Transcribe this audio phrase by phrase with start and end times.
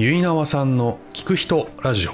[0.00, 2.12] ゆいなわさんの聞く人ラジオ。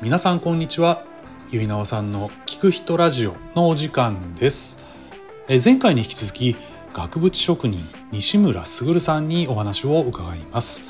[0.00, 1.04] 皆さんこんにちは。
[1.50, 4.86] ゆいなわさんの聞く人ラジオのお時間です。
[5.46, 6.56] え前回に引き続き
[6.94, 7.78] 額縁職人
[8.10, 10.84] 西村卓さんにお話を伺います。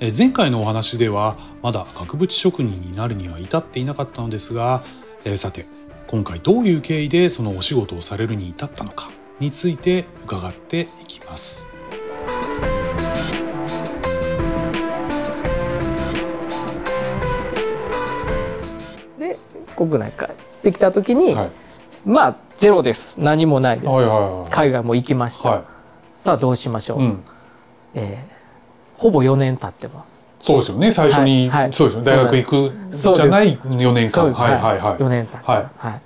[0.00, 4.82] え前回のお話ではまだ額縁職人になるには至っていなかったのですが
[5.24, 5.64] えさて
[6.08, 9.08] 今回どういう経緯でそのお仕事をされるに至ったのか。
[9.40, 11.68] について伺っていきます。
[19.18, 19.38] で
[19.76, 20.28] 国内帰っ
[20.62, 21.50] てきた時に、はい。
[22.04, 23.20] まあゼロです。
[23.20, 25.64] 何もないです、はいはいはい海外も行きました、は
[26.18, 27.24] さあどうしましょう、い、うん、
[27.94, 28.38] えー
[28.98, 30.10] ほぼ4年経ってます。
[30.40, 30.92] そうですよね。
[30.92, 31.62] 最初に、はい。
[31.62, 31.72] はい。
[31.72, 32.22] そうですよね。
[32.22, 34.32] 大学行くじゃない4年間。
[34.32, 34.96] はいはいはい。
[34.96, 36.00] 4年経ってます、はい。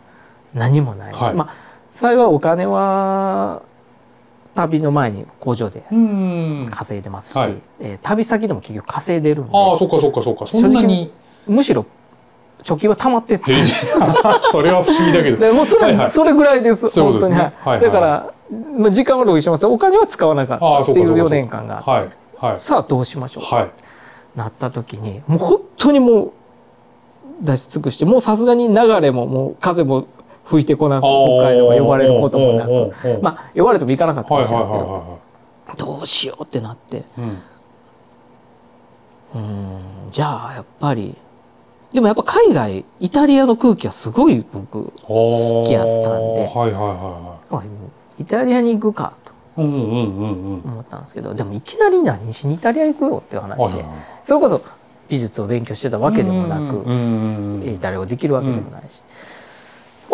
[0.55, 1.35] 何もないです、はい。
[1.35, 1.55] まあ
[1.93, 3.63] 幸いお金は
[4.55, 6.69] 旅の前に工場でうん。
[6.71, 7.55] 稼いでますし、はい。
[7.81, 9.51] えー旅先でも結局稼いでるんで。
[9.55, 10.47] ああそっかそっかそっか。
[10.47, 11.13] そんなに。
[11.47, 11.87] むしろ
[12.63, 13.53] 貯金は溜まってって
[14.41, 15.37] それは不思議だけど。
[15.39, 16.11] でもうそれ,、はいはい。
[16.11, 16.89] それぐらいです。
[16.89, 17.37] そうですね。
[17.37, 18.33] はいはいだから、
[18.79, 21.35] まあ、時間は浪費しますお金は使わなかったっていう4そうかそうかそうか。
[21.35, 21.77] 年間が。
[21.79, 22.09] あってはい
[22.49, 22.57] はい。
[22.57, 23.71] さあどうしましょう、はい。
[24.37, 26.33] なった時にもう本当にもう
[27.41, 30.07] 出し尽くしてもうさすがに流れももう風も
[30.45, 32.91] 吹いてこなく北海道が呼ばれることもなく。
[32.91, 37.05] くまあ呼ばれても行かなかったかはいはいもしれないですけど、はどうしようってなって。
[37.19, 37.25] うん。
[39.35, 41.17] うんじゃあやっぱり
[41.93, 46.47] でもやっぱ海外イタリアの空気はすごい僕好きやったんで。
[46.47, 47.65] はいはいはおい
[48.19, 49.33] イタリアに行くかと。
[49.57, 51.35] 思ったんですけど。
[51.35, 53.93] でもいきなり何しにイタリア行くよっていう話で、はいはいはい。
[54.25, 54.63] それこそ
[55.09, 59.07] 美術を勉強してたわけでもなく、うんうんうんイタリア語できるわけでもないし、も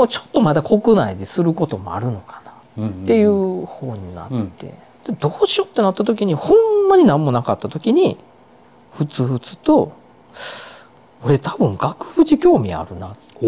[0.04, 2.42] うちょっとまだ国内ですることもあるのか
[2.76, 4.66] なうんっていう方になって、
[5.06, 6.54] でどうしようってなった時にほ
[6.86, 8.18] んまに何もなかった時に
[8.92, 9.92] ふつふつと
[11.24, 13.08] 俺多分額縁興味あるな。
[13.08, 13.46] っおて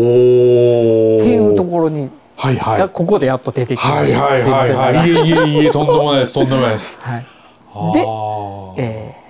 [1.31, 2.89] いうとろころに、はいはい。
[2.89, 4.23] ここでやっと出てきました。
[4.23, 4.77] はいはいすいません。
[4.77, 6.35] はいはいいえいえいえとんでもないです。
[6.35, 6.99] とんでもないです。
[7.03, 7.27] はい。
[8.77, 9.21] でえー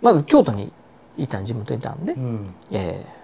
[0.00, 0.70] まず京都に
[1.16, 2.54] いたん地元にいたんで、うん。
[2.70, 3.17] えー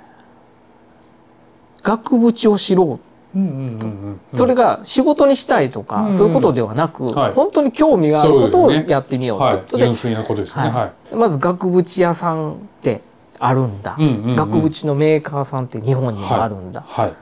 [1.85, 2.99] 額縁を知ろ。
[3.35, 4.39] ううんうんうんうん。
[4.39, 7.33] それが仕事にしたいとか、うんそういうことではなく、はい。
[7.33, 9.45] 本当に興味があることをやってみようと。
[9.45, 9.55] はい。
[9.55, 10.63] いうことで純粋なことですね。
[10.63, 10.73] はい。
[10.73, 13.03] はまず額縁屋さんって
[13.39, 14.37] あるんだ、いうんうんうん。
[14.37, 17.13] 額縁のメーカーさんって日本にもあるんだ、はい。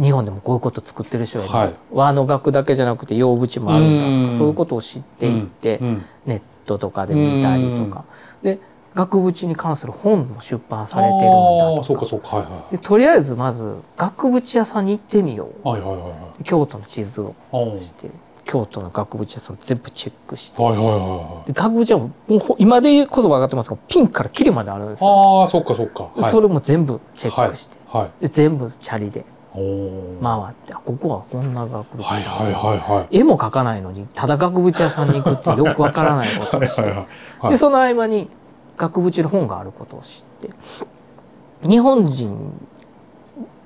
[0.00, 1.74] 日本でもこういうこと作ってる人がいる、はい。
[1.92, 8.04] 和の額だけじゃなくて洋縁もあるんだとか、うんそういうことを知っていって、うんネットとかで見たりとか、
[8.42, 8.60] で
[8.94, 12.00] 額縁に関する本も出版されてるんだとか。
[12.00, 12.36] かそうか。
[12.36, 15.68] はいはいでとりあえずまず額縁屋さんに行ってみよう。
[15.68, 15.96] はいはい。
[15.96, 16.08] はいは
[16.40, 17.34] い京都の地図を。
[17.50, 18.10] はいして
[18.44, 20.62] 京都の額縁屋さん全部チェックして。
[20.62, 26.04] はいはいはで額縁はも今でこそ分かってますがピンからキリまであるんですいよ、ああそっかそっか。
[26.04, 26.24] はい。
[26.24, 28.10] それも全部チェックして、はいはい。
[28.22, 30.74] で全部チャリで回って。
[30.74, 32.02] あここはこんな額縁。
[32.02, 33.18] はいはいはいはい。
[33.18, 36.82] 絵も描かないのにただ額縁屋さんに行くってよくわからないことをして。
[36.82, 37.06] は
[37.48, 37.50] い。
[37.50, 38.30] でその合間に
[38.78, 42.52] 額縁の本があることを知って日本人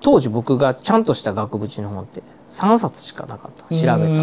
[0.01, 4.23] 当時僕がちゃんとした額縁の本って3冊しかなかった調べた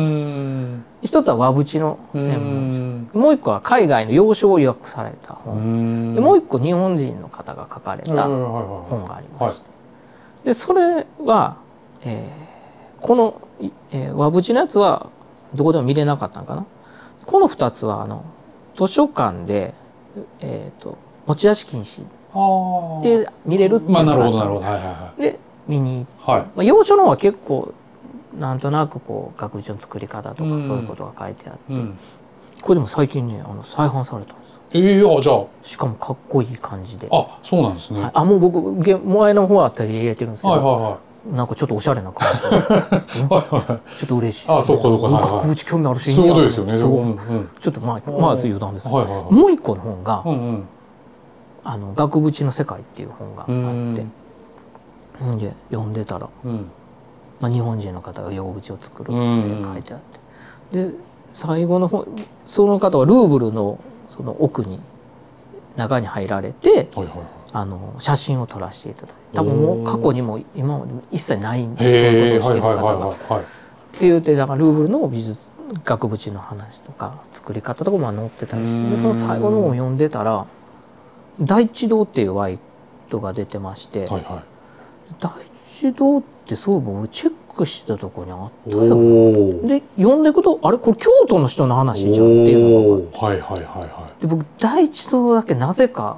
[1.02, 3.18] 一つは和縁の専門書。
[3.18, 3.22] ん。
[3.22, 6.12] もう一個は海外の洋書を予約された本。
[6.12, 6.16] ん。
[6.16, 9.70] でもう一個日本人の方が書かれた本がありまして。
[10.44, 11.58] でそれは、
[12.02, 15.10] えーこの、いえー和縁のやつは
[15.56, 16.66] どこでも見れなかったのかな。
[17.26, 18.24] この2つはあの
[18.76, 19.74] 図書館で、
[20.40, 22.04] えー、と持ち出し禁止
[22.34, 24.66] ああで見れるっていうまあのがあったなるほどなるほど。
[24.66, 26.42] はいはいはで見に行って、いはい。
[26.42, 27.74] まあ、洋書の方は結構
[28.38, 31.98] なんとなくこう額縁の作り方とかそううんいうことが書いてあって、うん。
[32.62, 34.62] これでも最近ねあの再販されたんですよ。
[34.72, 37.08] ええあじゃしかもかっこいい感じで。
[37.12, 38.00] ああそうなんですね。
[38.00, 38.04] はい。
[38.06, 42.28] はいあもう僕げ前の方あたり入れてるんですけど、はいはなんかちょっとおしゃれな感
[43.08, 44.48] じ ちょっと嬉しい。
[44.50, 45.08] あそうかそうか。
[45.08, 46.80] はいはい額縁興味あるいしそういうことですよね。
[46.80, 46.92] そう。
[46.92, 47.50] うんうん。
[47.60, 49.34] ちょっとまあまず余談ですけど、はいはいはい。
[49.34, 50.68] もう一個の本がうんうん
[51.66, 53.52] 「あの額縁の世界」っていう本があって。
[53.52, 55.38] うんん。
[55.38, 56.66] で読んでたら、うん。
[57.42, 60.00] まあ、日本人の方が洋縁を作るってうん書いてあっ
[60.72, 60.86] て。
[60.88, 60.94] で
[61.34, 62.08] 最後の本
[62.46, 63.78] その方はルーブルの
[64.08, 64.80] その奥に
[65.76, 67.28] 中に入られてはいはいはい。
[67.52, 73.40] あの写真を撮らせていただいて多分もう過去にも今までも一切ないんでそうへいうことをしている方が。
[73.40, 73.44] っ
[74.00, 75.50] ていうてだからルーブルの美術
[75.84, 80.46] 額縁の話とか作り方とかも載ってたりしてでその最後の本を読んでたら
[81.42, 82.60] 「大地堂」っていうワイ
[83.10, 84.24] トが出てまして、はいはい。
[85.20, 85.32] 大
[85.74, 88.98] 地堂ってそういえば俺チェッククしてたとこにあったおよ。
[88.98, 93.28] おで読んでいくとあれこれ京都の人の話じゃんっていうのが。
[93.28, 94.22] はいはいはいはい。
[94.22, 96.18] てで僕第一度だけなぜか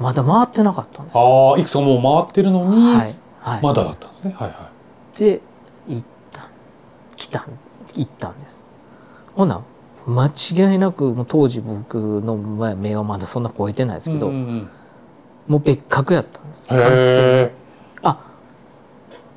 [0.00, 1.14] まだ回ってなかったんです。
[1.14, 4.34] よああいくつかもう回ってるのに、はいはい、まだだったんですね。
[4.36, 4.70] はいは
[5.18, 5.42] で
[5.86, 6.02] 行っ
[6.32, 6.48] た
[7.16, 7.46] 来た
[7.94, 8.64] 行ったんです。
[9.36, 9.60] ほな
[10.06, 14.70] 間違いなくもう当時僕のまあ目はまだそんな超えてないですいけど、うんうん
[15.48, 16.66] もう別格やったんです。
[16.70, 17.54] うんへえ
[18.02, 18.24] あ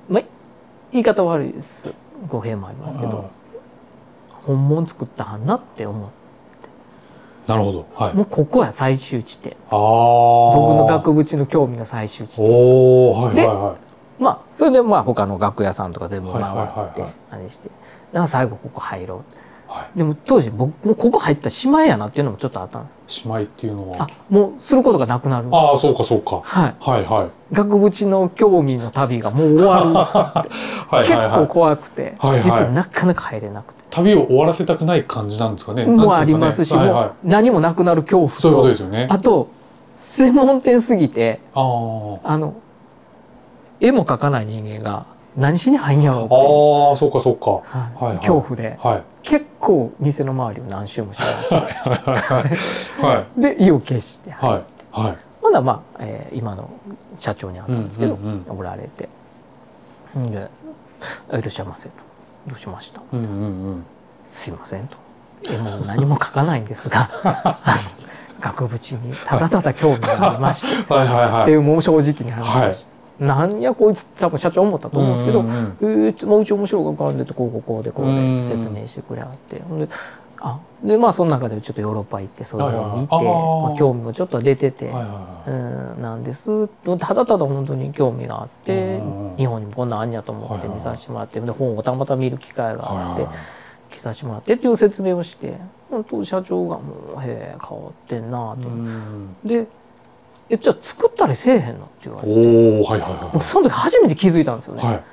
[0.08, 0.24] まあ
[0.92, 1.94] 言い方悪いです。
[2.30, 3.30] 語弊もありますけど
[4.46, 6.10] 本物作ったはんなって思う
[7.48, 7.86] なるほど。
[7.96, 8.14] はい。
[8.14, 9.54] もうここや最終地点。
[9.70, 9.78] ああ
[10.56, 12.46] 僕の額縁の興味の最終地点。
[12.46, 14.24] おおはいではいはい。
[14.24, 17.12] まあそれでまあ他の楽屋さんとか全部回はいはいはいってはい。
[17.32, 17.68] あれして。
[17.68, 19.20] だから最後ここ入ろう。
[19.68, 23.26] はでも当時僕もここ入ったらしまいやなっていうのもちょっとあったんです。
[23.26, 24.04] い姉妹っていうのは。
[24.04, 25.48] あもうすることがなくなる。
[25.52, 26.42] ああそうかそうか。
[26.44, 26.76] はい。
[26.80, 27.30] はいはい。
[27.56, 29.94] 額縁の興味の旅がもう終わる
[30.90, 31.30] はい結構はい。
[31.40, 32.42] はい怖くて、はいはい。
[32.44, 35.86] 実はなかなか入れなくて、旅を終わらせたくない感じなんですかね。
[35.86, 38.36] もうありますし、もう何もなくなる恐怖と。
[38.36, 39.08] そういうことですよね。
[39.12, 39.50] あと
[39.96, 42.20] 専門店すぎてあー。
[42.24, 42.56] あの
[43.80, 45.06] 絵も描かない人間が
[45.38, 47.52] 何しに入んやろうってあーそうかそうか。
[48.04, 48.18] はい。
[48.18, 48.78] 恐怖で。
[48.82, 49.04] はい。
[49.22, 51.50] 結構店の周りを何周もしまし。
[51.50, 51.60] た
[53.06, 53.42] はい。
[53.42, 54.60] で意を決して入はい。
[54.60, 56.70] って、はいまだまあ、えー今の
[57.16, 58.18] 社長に会ったんですけど、
[58.48, 59.08] おられて。
[60.18, 60.50] んで
[61.30, 61.96] 「いらっしゃいませ」と
[62.48, 63.84] 「どうしました?」うんうんうん。
[64.26, 64.98] すいませんと。
[65.52, 67.82] えもう何も書かないんですが、 あの
[68.40, 72.86] 額縁にただただ興味がありまして、 はいっていうもう正直に話し、
[73.20, 76.08] なんやこいつって多分社長思ったと思うんですけど、うんうんうん。
[76.08, 79.90] えーまあうち面白い学科でてこうこうこうでこううんで説明してくれはって、ほんで
[80.46, 83.64] あでまあその中でちょっとヨーロッパ行ってそういうのを見て、はいはいはい。
[83.70, 84.88] まあ、興味もちょっと出てて。
[84.88, 86.68] はいはいうんなんです。
[87.00, 93.36] ただただ本当に興味があってうん日本にもこんなんあんやと思って見させてもらってで本をたまたま見る機会があってはいはい
[93.92, 95.58] 着させてもらってっていう説明をして
[95.90, 99.36] 本当社長がもう「へえ変わってんな」と、うん。
[99.44, 99.68] で
[100.50, 102.80] 「えじゃあ作ったりせえへんの?」って言われて。
[102.80, 104.84] おおはいはい僕その時初めて気づいたんですよね。
[104.84, 105.04] はい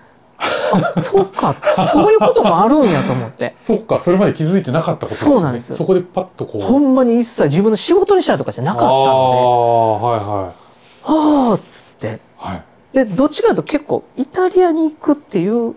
[1.02, 1.54] そうか。
[1.86, 3.54] そういうこともあるんやと思って。
[3.58, 5.32] そっかそれまで気づいてなかったことですね。
[5.32, 5.76] そうなんですよ。
[5.76, 6.62] そこでパッとこう。
[6.62, 9.08] ほんまに一切自分の仕事にしたりとかじゃなかったので。
[9.08, 10.24] ああはいはい
[11.02, 12.20] 「はあ」っつって。
[12.36, 12.62] はい。
[12.92, 15.74] でどっちかというと結構イタリアに行くっていう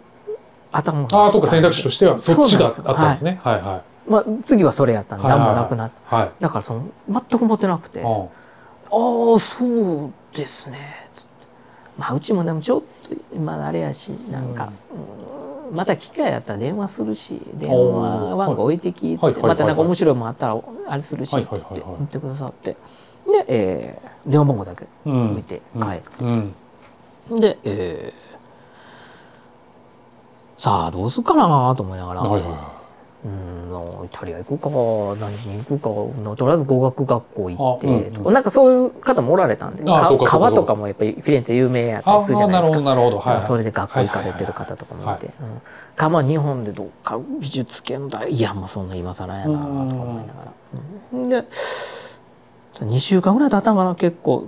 [0.71, 3.39] 頭がああそうか選択肢としてはそっちがあったんですね。
[3.43, 3.61] はい。
[3.61, 5.47] はいまあ、次はそれやったんではいはい。
[5.47, 6.31] 何もなくなって、はい。
[6.41, 11.02] だからその全く持ってなくて「あああそうですね」
[11.97, 12.81] まあうちもでもちょっ
[13.31, 14.71] とまだあれやしなんか、
[15.69, 15.75] うん。
[15.75, 20.57] また機会あったら電話するし電話番号置いてきっつってまたなんか面白いもんあったら
[20.87, 22.75] あれするしって言ってくださって。
[23.25, 26.53] で、えー電話番号だけうん見て帰って、うん。
[27.39, 28.23] で、えー
[30.61, 32.72] さあどうすっかなと思いながら、はいはいは
[33.25, 34.69] うんイタリア行くか
[35.25, 38.33] 何しに行くかとりあえず語学学校行って、あうんうん。
[38.33, 42.79] なんかそういう方もおられたんで川とかもやっぱりフィレンツェ有名やったありするじゃないですか。
[42.79, 44.95] あなるほどそれで学校行かれてる方とか。
[44.95, 45.33] もいて、うん
[45.95, 50.33] かまあ日本でどっか美術系の大いやもうそんな今更やなとか思いな。
[50.33, 50.51] がら、
[51.13, 51.29] うん。
[51.29, 51.43] で
[52.79, 54.47] 2週間ぐらい経ったんかな結構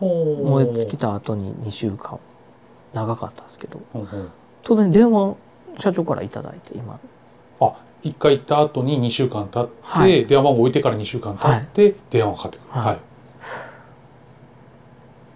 [0.00, 2.18] 燃え尽きた後に2週間
[2.94, 3.80] 長かったですけど
[4.62, 5.36] 当然電話
[5.78, 6.98] 社長からいただいて今
[8.02, 12.70] あ一回行った後に2週間経って、はい電話番号置いてから2週間経って、電話がかかってくる。
[12.70, 12.98] はいはい。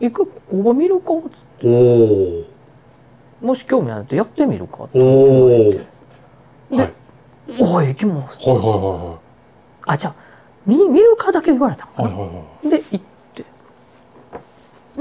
[0.10, 1.20] 「行くここ見るか?」つっ
[1.60, 2.44] て
[3.42, 4.84] おもし興味あるとやってみるか？
[4.84, 5.02] ってお。
[5.02, 6.92] おはい。
[7.60, 9.18] おい行きますはいはいは
[9.86, 10.14] あじゃあ
[10.66, 12.18] 見見るかだけ言われたのいはい。
[12.18, 12.68] はいはいはい。
[12.70, 13.04] で行っ
[13.34, 13.44] て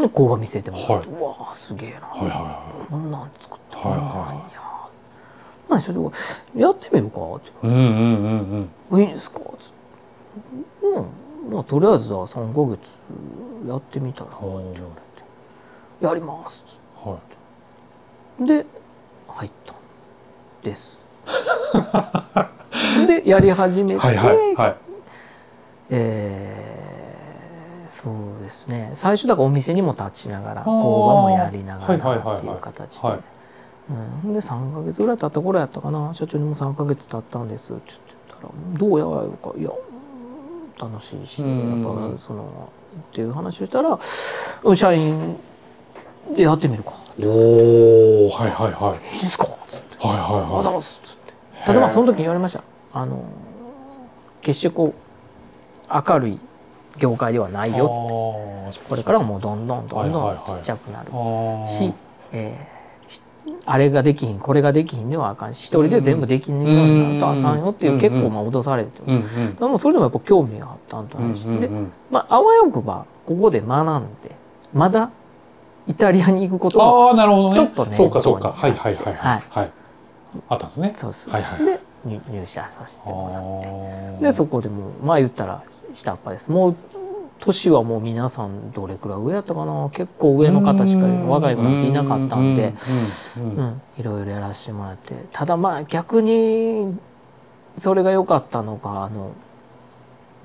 [0.01, 3.97] で工場見せてもらって、はうわあすげえな、はいはいはこんなん作ってはいは
[4.51, 4.52] い
[5.69, 6.11] なんや、まあ社長が
[6.55, 7.53] 「やってみるか?」ってい。
[7.63, 7.85] うんうんう
[8.61, 8.99] んうん。
[9.01, 13.01] 「いいですか?」つって「うんまあとりあえずは3ヶ月
[13.67, 14.81] やってみたら」って言われて
[16.01, 16.63] 「やります」
[17.03, 17.17] は
[18.39, 18.45] い。
[18.47, 18.65] で
[19.27, 19.75] 入ったん
[20.63, 20.99] です。
[23.07, 24.75] でやり始めて、はいはいはい。
[25.89, 26.73] えー
[27.89, 30.71] そうですね最初だからお店にも立ちながらー工
[31.09, 33.07] 場もやりながらっていう形で。
[33.89, 36.13] はいうん、で3ヶ月ぐらい経った頃やったかな。
[36.13, 37.73] 社長にも3ヶ月経ったんです。
[37.73, 38.49] って言ったら
[38.79, 42.11] 「どうやわよか」いやうん楽しいしやうん。
[42.11, 43.99] っぱそのっていう話をしたら
[44.75, 45.37] 「社員
[46.35, 48.29] でやってみるか」おお。
[48.29, 49.15] はいはいはい。
[49.15, 50.07] いいですか?」つって。
[50.07, 50.73] はいはいはい。
[50.75, 51.33] ますっつって。
[51.65, 52.63] ただまあその時に言われました。
[52.93, 53.21] あの
[54.41, 54.93] 決してこ
[55.89, 56.39] う明るい
[56.97, 61.09] 業界ではないよよこれからはもうどんどんどんどんちっちゃくなる
[61.67, 61.91] し、
[62.31, 62.82] えーち
[63.65, 69.23] あれができひんこれができひんではあかんし一人で全部できんようになったらあかんよっていう結構まあ脅されてうん
[69.59, 74.35] うもそれでもやっぱ興味があったんとうん話でうんまああわよくばここで学んで
[74.73, 75.11] まだ
[75.87, 77.55] イタリアに行くこともああなるほどね。
[77.55, 78.53] ちょっとねそうかそうか。
[78.53, 79.43] はいはいはいはい。
[79.49, 79.71] はい。
[80.49, 80.93] あったんですね。
[80.95, 84.19] そうです、はいはいで入入社させてあもらって。
[84.19, 84.21] ー。
[84.21, 85.61] でそこでもうまあ言ったら
[85.93, 86.51] 下っ端です。
[86.51, 86.75] もう
[87.45, 89.89] 年はもう皆さんどれくらい上やったかな？
[89.91, 92.73] 結構上の方しか若い子なんていなかったんで
[93.97, 95.13] いろいろやらせてもらって。
[95.31, 96.97] ただまあ逆に
[97.77, 99.31] それが良かったのがあの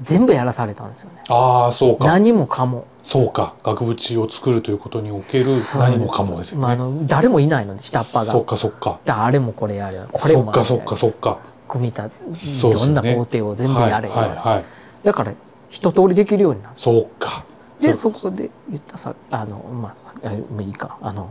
[0.02, 1.22] 全部やらされたんですよね。
[1.28, 2.06] ああそうか。
[2.06, 2.86] 何もかも。
[3.02, 3.54] そうか。
[3.62, 5.44] 額縁を作るということにおける
[5.76, 8.32] 何もかもですよまあ、あねの誰もいないので下っ端が。
[8.32, 9.00] そっかそっか。
[9.06, 11.38] あれもこれやれこれそもっかそっかそっか。
[11.66, 12.92] 組み立そうですね。
[12.92, 14.64] いろんな工程を全部やれ、はいはいはい。
[15.04, 15.32] だから
[15.68, 16.72] 一通りできるようになる。
[16.76, 17.44] そうか。
[17.80, 20.98] でそそこで言ったさあのまああまあいいか。
[21.00, 21.28] あの、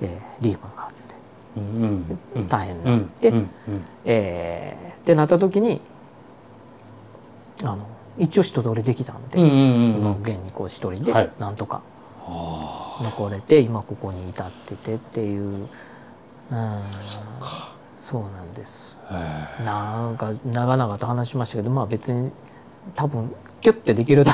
[0.00, 0.96] えーリーマンがあって。
[1.56, 2.48] うんうんうん。
[2.48, 3.48] 大変うなんって、うんうん。
[4.04, 5.80] えーってなった時に
[7.62, 7.86] あの
[8.18, 11.30] 一応一通りできたんで、うんうんうん現にこう一人ではい。
[11.38, 11.82] なんとか
[12.26, 15.68] あ残れて、今ここに至っててっていう、
[16.50, 17.18] うん、そ
[17.98, 18.96] そうなんです。
[19.60, 22.30] へなんか長々と話しましたけどまあ別に
[22.94, 23.32] 多分
[23.66, 24.24] キュッてできる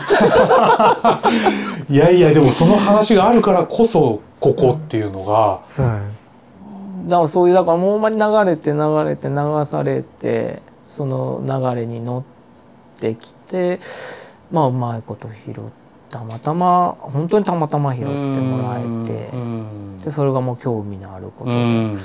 [1.89, 5.63] いやいやでもその話があるからこそここっていうのが。
[7.07, 13.81] だからそういうだからもうまに流れて流れて流されてその流れに乗ってきて
[14.51, 15.55] まあうまいこと拾っ
[16.11, 21.51] たまたま本当にたまたま拾ってもらえてうんでそれがもう興味のあること。
[21.51, 21.97] で、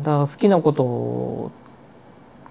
[0.00, 1.50] だから好きなことを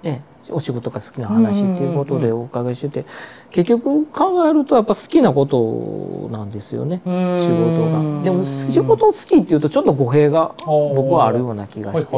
[0.01, 3.05] ねお仕事が好きな話っていうことでお伺いしてて
[3.51, 8.23] 結局考えるとやっぱ好きなことなんですよね仕事が。
[8.23, 12.17] でも仕事好きっていうとちょっと語弊が僕はあるような気がしてて。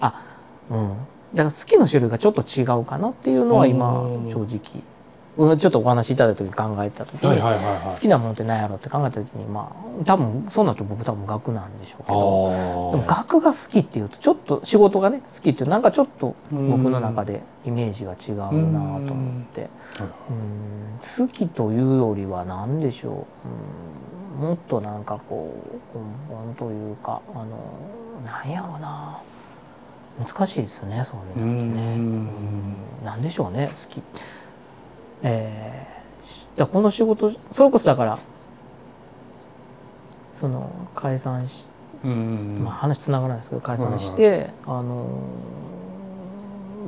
[0.00, 0.22] あ
[0.70, 0.88] うん。
[1.34, 4.28] だから好きの種類がちょっと違うかなっていうのは今うん。
[4.28, 4.95] 正直うん
[5.36, 19.68] ちょっとお話しいただいた時考えた時に好きなものって何やろうって考えた時にまあ多分そうなると僕多分学なんでしょうけどでもあ学が好きっていうとちょっと仕事がね好きっていうなんかちょっと僕の中でイメージが違うなと思って。
[20.30, 20.76] うん
[21.18, 23.26] 好きというよりは何でしょ
[24.40, 25.54] う、うん、もっとなんかこ
[25.94, 27.46] う根本というかあの
[28.24, 29.20] なんやろうな。
[30.18, 31.94] 難しいですよねそういうのってね。
[31.94, 32.00] うん。
[32.00, 33.04] うん。
[33.04, 34.02] なんでしょうね好き。
[35.22, 38.18] えーしだこの仕事それこそだから
[40.34, 41.70] その解散し
[42.04, 45.06] うんまあ、話つながらないですけど解散して、あの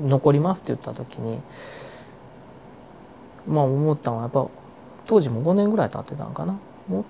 [0.07, 1.41] 残りますって言った時に
[3.49, 4.47] まあ思ったのはやっぱ
[5.07, 6.59] 当時も5年ぐらい経ってたんかな。
[6.89, 7.05] も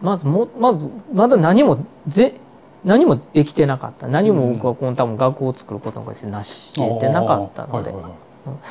[0.00, 2.38] まずもまずまだ何もぜ
[2.84, 4.06] 何もできてなかった。
[4.06, 8.27] 何も僕はこの多分学校を作ることなんかしてなしてなかったので、はいはいはい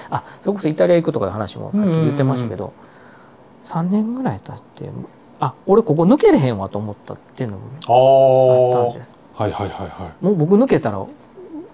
[0.10, 2.74] あそれこそイタリア行くとかいう話もさっき言ってましたけど、
[3.64, 4.90] 3年ぐらい経って
[5.40, 9.36] あ俺ここ抜けれへんわと思ったっていうのもあったんです。
[9.38, 10.26] はいはいはいはい。
[10.26, 11.10] もう僕抜けたらこ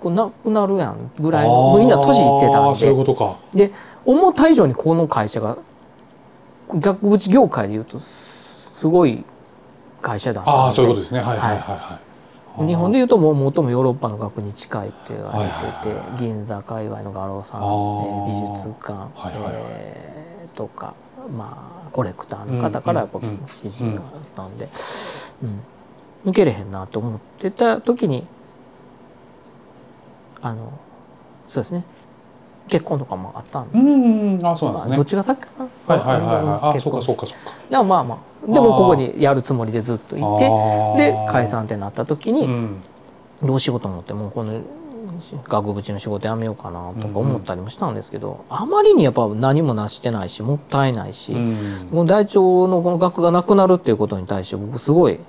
[0.03, 3.37] うなくなるやんぐらいのもうみんな年いってたんあーそういうでことか。
[3.53, 3.71] で
[4.05, 5.57] 思った以上にこの会社が
[6.69, 9.23] 額縁業界でいうとすすごい
[10.01, 11.21] 会社だったああそういうことでですね。
[11.21, 11.77] はいはいはい。
[11.77, 12.02] はい
[12.57, 15.39] 日本でいうともう最もヨーロッパの額に近いって言われ
[15.81, 18.25] てて、銀座界隈の画廊さん、えあー。
[18.25, 19.53] ー美術館、はいはいはい。
[19.55, 20.93] えーとか
[21.35, 23.31] まあコレクターの方からやっぱうんうん。
[23.63, 24.69] 指示があったんで、
[26.25, 26.29] うん。
[26.31, 28.27] 抜けれへんなと思ってた時に
[30.41, 30.71] あの
[31.47, 31.83] そうですね。
[32.67, 34.97] 結婚とかもあったんで、うんうんあそうなんまあですね。
[34.97, 35.47] どっちが先か
[35.87, 36.59] な、はいはいはいはい。
[36.69, 37.53] あ結婚そうかそうかそうか。
[37.69, 42.81] でもまあまあでもここにやるつもりでずっといてで解散ってなった時に、うん。
[43.41, 44.61] どうしようと思ってもうこの
[45.49, 51.87] 額縁の仕事やめようかなとか思ったりもしたんですけど、あまりにやっぱ何もなしてないしもったいないし、うん。
[51.91, 55.19] この大腸のこの額がなくなるっていうことに対して僕すごい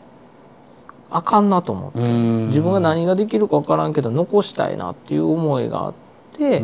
[1.10, 2.46] あかんなと思って、うん。
[2.48, 5.94] 自分が何ができるか分からんけど残したいなっていう思いがあっ
[6.34, 6.60] て、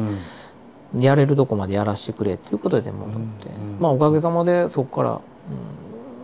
[0.95, 1.03] うん。
[1.03, 3.79] やれるとこまでやらせてくれっていうことで戻って、うん。
[3.81, 5.21] まあおかげさまでそこから、うん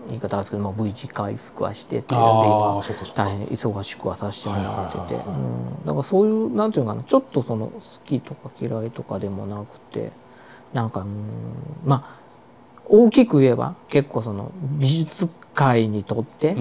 [0.08, 2.26] 言い方ですけど、まあ、V 字回復はしてっていうの
[2.82, 10.12] であ今大変忙しくはさせてもらってて、だからそういうなんていうのかなちょっとその好きとか嫌いとかでもなくて
[10.72, 11.08] なんかうん
[11.84, 12.26] まあ
[12.88, 16.56] 大きく言えば結構その美術界にとって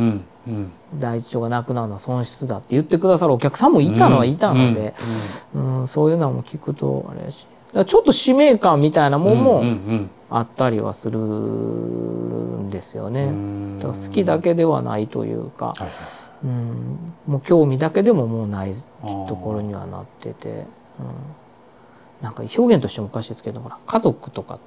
[0.96, 4.94] 第一章がなくなるのは損失だって言ってくださるお客さんもいたのはいたので、
[5.54, 7.48] うんそういうのも聞くとあれやし
[7.84, 10.10] ちょっと使命感みたいなもんうんもうん。
[10.30, 13.26] あったりはするんですよね。
[13.26, 13.80] うん。
[13.80, 15.90] だから好きだけではないというか、はいはい。
[16.44, 18.74] うん、もう興味だけでももうない
[19.28, 20.66] ところにはなってて、うん、
[22.22, 24.60] なんか表現としてもおかしいですけどほら家族とか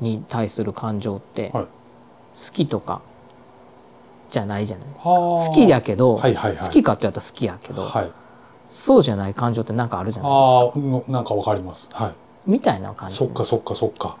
[0.00, 1.64] に対する感情ってはい。
[1.64, 1.70] 好
[2.52, 3.00] きとか
[4.30, 5.10] じゃないじゃないですか。
[5.10, 5.46] はあ。
[5.46, 6.64] 好きやけど、はいはいはい。
[6.64, 8.23] 好きかって言われたら好きやけど、はい
[8.66, 11.08] そうじゃない感情ってなんかあるじゃないですか。
[11.08, 11.90] あなんかわかります。
[11.92, 12.12] はい。
[12.46, 13.16] みたいな感じ。
[13.16, 14.16] そっかそっかそっか。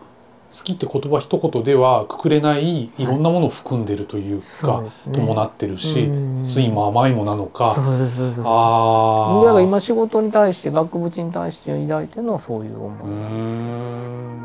[0.56, 5.18] 好きって言葉一言ではくくれないいろんなものを含んでるというか、そうですね。
[5.18, 6.46] 伴ってるしうん。
[6.46, 7.72] 酸いも甘いもなのか。
[7.74, 8.42] そうですそうです。
[8.42, 13.08] だああから今仕事に対して額縁に対して抱いてるのはそういう思い。
[13.10, 14.44] ん。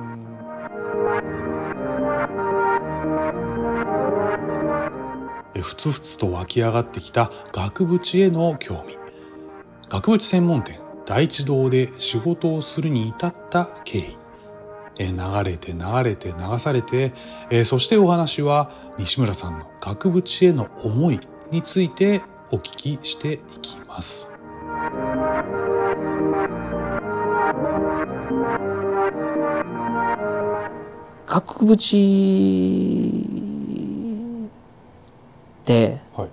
[5.56, 9.09] えふつふつと湧き上がってきた額縁への興味
[9.90, 14.18] 額縁専門店第一堂で仕事をするに至った経緯。
[15.00, 15.16] え流
[15.50, 17.14] れて流れて流されて
[17.50, 21.20] えそしてお話は西村さんの額縁への思い
[21.52, 24.38] についてお聞きしていきます。
[31.26, 34.50] 額縁
[35.66, 36.30] ではい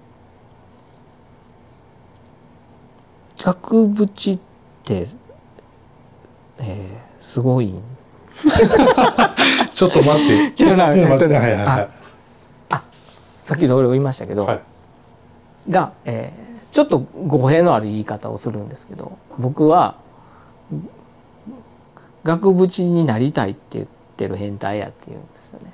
[3.46, 4.38] 額縁っ
[4.84, 5.06] て、
[6.58, 7.74] えーすごい。
[9.72, 10.52] ちょっと待って。
[10.52, 11.00] ちょっと待って。
[11.00, 11.34] ちょっと待って。
[11.34, 11.88] はいはいはい。
[13.42, 14.60] さっきの俺も言いましたけど、はい。
[15.70, 19.94] が、えーちょっと語弊のある言い方をするんですけど僕は
[22.22, 23.86] 額縁になりたいって言っ
[24.18, 25.72] てる変態やって言うんですよね。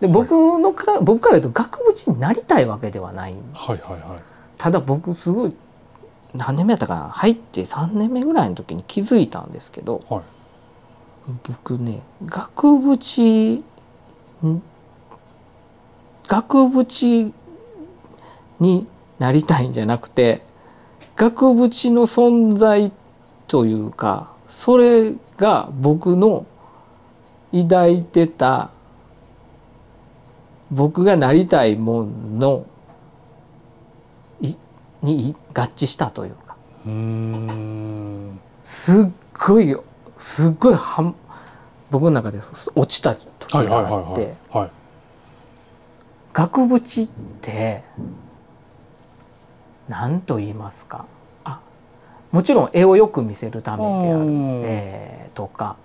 [0.00, 4.22] で僕のか、僕から言うと額縁になりたいわけではないはいはいはい。
[4.58, 5.54] ただ僕すごい
[6.34, 7.08] 何年目やったかな？
[7.10, 10.22] 入って3年目ぐらいの時に気づいたんですけどはい。
[11.42, 13.64] 僕ね額縁
[14.46, 14.62] ん？
[16.26, 17.34] 額縁
[18.60, 18.86] に
[19.18, 20.42] なりたいんじゃなくて
[21.16, 22.92] 額縁の存在
[23.46, 26.46] というかそれが僕の
[27.52, 28.70] 抱いてた
[30.70, 32.79] 僕がなりたいものい
[35.02, 36.56] に合致したというか。
[36.86, 38.40] うーん。
[38.62, 39.76] すっごい
[40.18, 41.14] すっごいはん
[41.90, 42.38] 僕の中で
[42.74, 44.34] 落ちた時があって。
[46.32, 47.08] 額縁っ
[47.40, 47.82] て
[49.88, 51.06] 何と言いますか。
[51.44, 51.60] あ
[52.30, 54.20] もちろん絵をよく見せるためである。
[54.20, 55.76] うん、えーとか。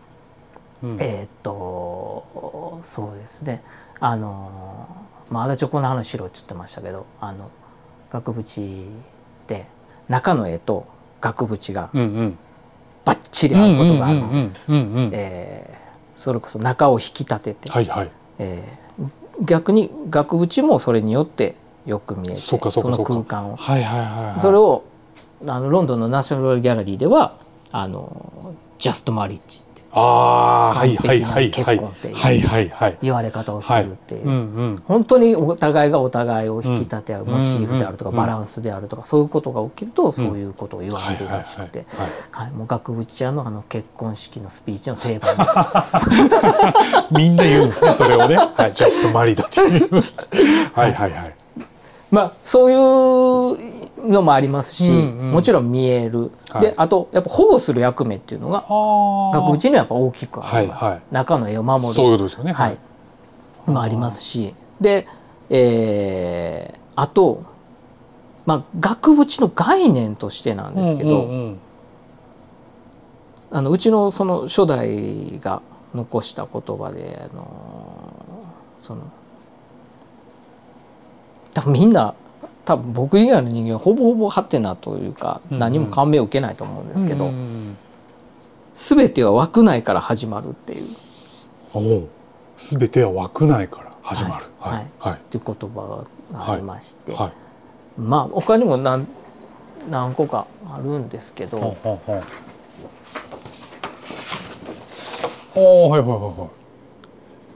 [0.84, 0.98] うん。
[1.00, 3.64] えーっとそうですね。
[4.00, 4.88] あの
[5.32, 7.50] まあ足立この話しろって言ってましたけどあの
[8.22, 8.86] 額縁
[9.48, 9.66] で
[10.08, 10.86] 中の絵と
[11.22, 12.38] 額縁がうんうん
[13.04, 14.72] バッチリ合うことがあるんです。
[16.16, 18.86] それこそ中を引き立てて、はいはいえー
[19.42, 24.86] 逆に額縁もそれによってよく見えてその空間をはいはいはいはいそれを
[25.46, 27.38] あのロンドンのナショナルギャラリーでは
[27.74, 29.66] あのジャストマリッジ
[29.98, 31.52] ああはいはいはいはい。
[31.52, 32.98] 結婚っていうはいはいはい。
[33.02, 41.86] 言われ方をするっていう、本当にお互いがお互いを引き立て合う、うんモチーフであるとか、うんバランスであるとかそういうことが起きるとそういうことを言われるらしくて、
[42.32, 45.98] はいもう額縁屋のあの結婚式のスピーチの定番です。
[47.16, 48.36] みんな言うんですねそれをね。
[48.36, 50.04] はいジャストマリードっていう。
[50.76, 51.12] はいはい。
[51.12, 51.36] はい。
[52.12, 55.32] まあそういうのもありますし、うんうん。
[55.32, 56.62] もちろん見える、はい。
[56.62, 61.02] であとやっぱ保護する役目っていうのがあ額縁にはやっぱ大きくある、はいはい。
[61.12, 61.94] 中の絵を守る。
[61.94, 62.54] そういうことですよね。
[62.54, 62.78] はい、
[63.66, 64.54] もありますし。
[64.80, 65.08] で、
[65.50, 67.44] えーあと、
[68.46, 71.60] まあ、額縁の概念としてなんですけど、うんうんうん。
[73.52, 75.62] あのうちのその初代が
[75.94, 78.26] 残した言葉であの
[78.80, 79.04] その
[81.54, 82.16] 多分みんな
[82.66, 87.32] 多分僕以外の人間はほぼほぼハテナというか何も感銘を受けないと思うんですけど、
[88.74, 90.88] 全ては枠内から始まるっていう。
[91.74, 92.10] おお
[92.58, 94.46] すべては枠内から始まる。
[94.60, 94.84] ははい。
[94.84, 94.88] い。
[95.00, 95.14] はい。
[95.14, 97.32] っていう言葉がありまして、はい。
[98.02, 99.08] まあ他にも何
[99.90, 102.24] 何個かあるんですけど、ほうほうほう。
[105.58, 106.65] おーはいはいはいはい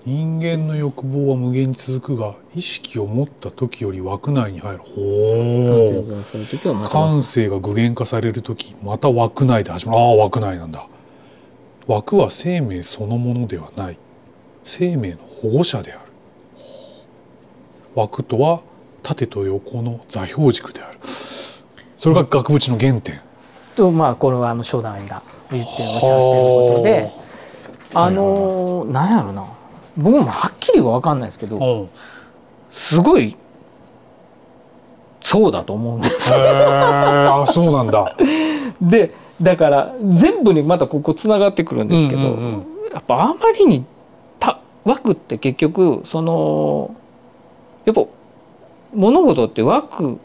[0.06, 4.80] 人間の欲望は無限に続くが意識を持った時より枠内に入る。
[6.90, 10.00] 感ほ性が具現化される時また枠内で始まる。
[10.00, 10.88] ああ枠内なんだ。
[11.86, 13.98] 枠は生命そのものではない。
[14.64, 16.02] 生命の保護者である。
[17.96, 18.62] 枠とは
[19.04, 21.00] 縦と横の座標軸である。
[21.98, 23.20] それが額縁の原点。
[23.76, 27.12] とまあこれはあの初代が言っておっしゃってることで
[27.94, 29.59] はあのーなんやろな
[30.00, 31.90] 僕もはっきりは分かんないですけどうん
[32.72, 33.36] すごい
[35.22, 36.34] そうだと思うんです。
[36.34, 38.16] あそうなんだ。
[38.82, 43.86] でだから全部にまたここつながってくるんですけど、うんうんうんやっぱあまりに
[44.40, 46.96] た枠って結局その
[47.86, 48.04] やっぱ
[48.96, 50.20] 物事って枠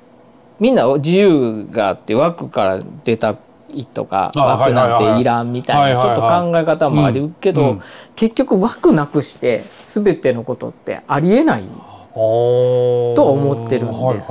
[0.58, 3.36] みんな自由があって枠から出た
[3.74, 7.80] いとかあ枠なんていらんみたいなちょっと考え方もあるけど、
[8.16, 11.64] 結局枠なくして全てのことってありえない
[12.14, 14.28] とと思ってるんです。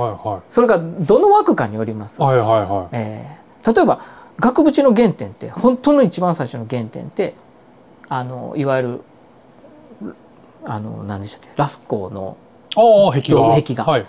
[0.48, 2.16] それがどの枠かによります？
[2.34, 2.88] いは。
[2.92, 4.00] えー例えば
[4.38, 7.34] 額縁の原点って本当の一番最初の原点って
[8.08, 9.00] あのいわゆる
[10.66, 11.48] あの何でしたっけ？
[11.56, 12.36] ラスコーの
[13.12, 13.84] 壁画。
[13.84, 14.06] はい。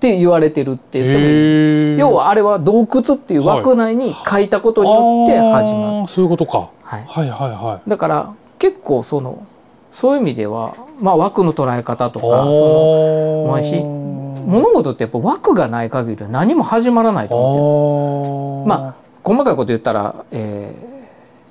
[0.00, 6.70] って言われてるって言ってもいい、要はあれは洞窟っていう枠内に書いたことによって始まる、あーそういうことか。
[6.82, 7.90] はい、はいはいはい。
[7.90, 9.46] だから結構その
[9.92, 18.82] そういう意味では、まあ、枠の捉え方とかそののもあるし物事ってやっぱ枠がない限りは何も始まらないと思ってるんです。
[18.82, 20.90] まあ細かいこと言ったら、えー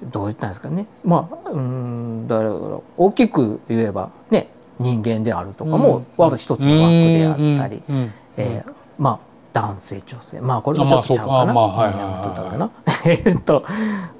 [0.01, 0.87] どう言ったんですかね。
[1.03, 2.51] まあうーんだから
[2.97, 9.19] 大きく言えばね人間であるとかも、は一つの枠であったり、うんうんうんえーまあ
[9.51, 10.39] 男性女性。
[10.41, 12.69] まあこれもちょっとちゃうかな、あまあはいはいは
[13.05, 13.63] い えっと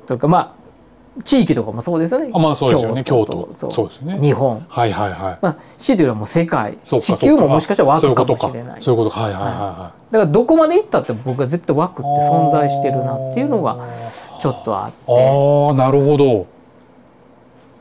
[0.05, 0.27] とか。
[0.27, 0.51] まあ
[1.23, 2.29] 地域とかもそうですよね。
[2.34, 3.03] あまあそうですよね。
[3.03, 3.71] 京と都。
[3.71, 3.88] そう。
[3.88, 4.17] ですね。
[4.21, 4.65] 日本。
[4.69, 5.39] はいはいはい。
[5.41, 6.77] まあ強いて言えばもう世界。
[6.84, 8.82] そうか地球ももしかしたら枠かもしれない。
[8.82, 9.21] そういうことか。
[9.21, 12.15] はいはいはいはだからどこまで行ったって僕は絶対枠っい。
[12.15, 13.77] て存在してるなっていうのが
[14.39, 14.95] ちょっとあって。
[15.08, 16.45] ああなるほど。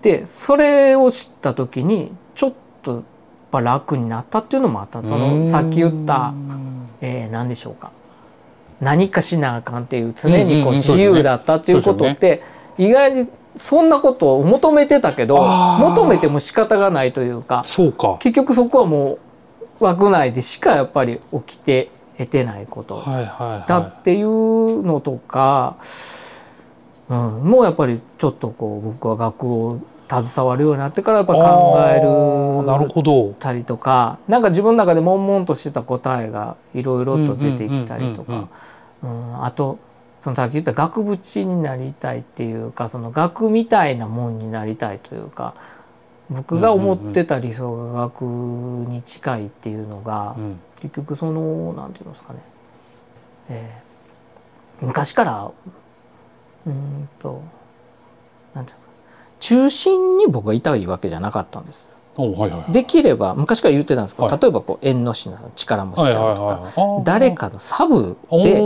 [0.02, 3.02] でそれを知った時にちょっと
[3.50, 5.02] ぱ楽になったっていうのもあった。
[5.02, 6.32] そのさっき言った、
[7.00, 7.90] えー何でしょうか。
[8.80, 12.42] 何かしなあかんっていう常にこう自由だったっていうことって
[12.76, 15.44] 意外にそんなことを求めてたけど
[15.80, 18.18] 求めても仕方がないというかそうか。
[18.20, 19.18] 結局そこはも
[19.80, 23.02] う枠内でしかやっぱり起きて得てないこと。
[23.66, 25.76] だっていうのとか、
[27.08, 33.34] うん、もうやっぱりちょっとこう僕は学を携わるようになってからやっぱ考えあーなるるほど。
[33.34, 38.48] たりとかなんか自分の中で悶々としてた答えがいろいろと出てきたりとか。
[39.02, 39.78] うんあと
[40.20, 45.54] そのさっき言った額縁になりたいっていうかその額みたいなもんになりたいというか
[46.28, 52.38] 僕が思ってた理想が額に近いっていうのが、うん結局そのなんていうんですかね、
[53.48, 57.42] えー昔からうーんと
[58.54, 58.87] なんていうんですか
[59.40, 61.98] 中心に僕がいたいわけじゃなかったんです。
[62.16, 62.72] おはいはいはい。
[62.72, 67.04] できれば昔から言ってたんですけど、はい例えばこう縁の品の力持ちはいたりとか、はいはい。
[67.04, 68.60] 誰かのサブで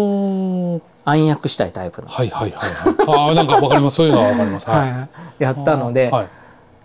[1.05, 2.17] 暗躍したいタイプなんです。
[2.17, 3.19] はいはいはいはい。
[3.19, 4.69] ああなんかわかりますそういうのはわかります。
[4.69, 4.93] はい。
[4.93, 5.09] はい
[5.39, 6.29] やったので、はい。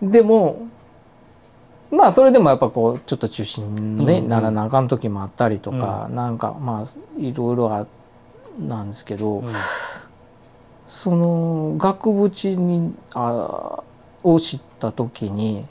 [0.01, 0.67] でも
[1.89, 6.83] まあそれでもやっぱこうちょっと中心に、ねうんうんならなあかん時もあったりとか、なんかまあ
[7.17, 7.87] いろいろあ
[8.59, 9.47] なんですけど、うん
[10.87, 13.83] その額縁にあ
[14.23, 15.65] を知った時に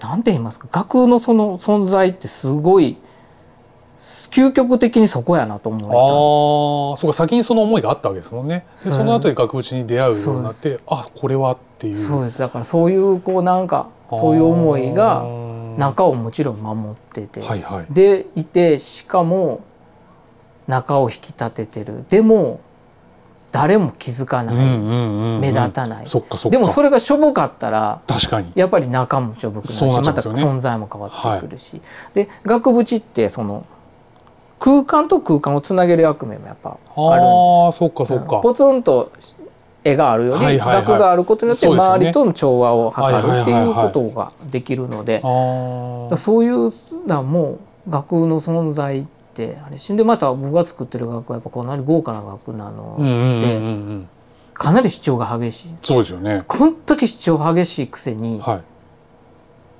[0.00, 2.96] 何て言いますか額のその存在ってすごい
[3.98, 5.96] 究極的にそこやなと思えたんです。
[5.96, 8.66] ああそうか先にその思いがあったわけですもんね。
[8.72, 11.96] でその後で額縁に出会うようになってあこれはっていう。
[11.96, 12.38] そうです。
[12.40, 15.24] だからそういうこうなんかそういう思いが
[15.78, 17.86] 中をもちろん守ってて、はいはい。
[17.90, 19.60] でいてしかも
[20.66, 22.04] 中を引き立ててる。
[22.10, 22.60] でも
[23.52, 24.56] 誰も気づかない、
[25.38, 26.06] 目立たない。
[26.06, 26.58] そっかそっか。
[26.58, 28.50] でもそれがしょぼかったら確かに。
[28.54, 31.80] やっぱり中もしょぼくなるしそうなっちゃまた存在も変わってくるし、
[32.14, 33.66] で額縁ってその
[34.58, 37.78] 空間と空間をつなげる役目もやっぱあるんです。
[37.78, 39.12] そっかそっか、ポツンと
[39.84, 40.84] 絵があるよりはいはいはい。
[40.86, 43.06] 額があることによって周りとの調和を図る
[43.42, 43.92] っていうはいはいはいはい。
[43.92, 46.16] ことができるのであー。
[46.16, 46.72] そういう
[47.06, 52.96] のも額の存在ってあれしでまた僕が作ってる額はやっぱかなり豪華な額なの。
[52.98, 54.08] でうんうん
[54.54, 55.74] かなり主張が激しい。
[55.80, 56.44] そうですよね。
[56.46, 58.62] この時主張激しいくせにはい。